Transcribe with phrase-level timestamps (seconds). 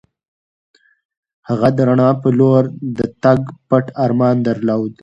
[1.47, 2.63] هغه د رڼا په لور
[2.97, 4.93] د تګ پټ ارمان درلود.